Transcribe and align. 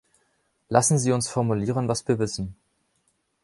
Lassen 0.69 0.97
Sie 0.97 1.11
uns 1.11 1.29
formulieren, 1.29 1.87
was 1.87 2.07
wir 2.07 2.17
wissen. 2.17 2.55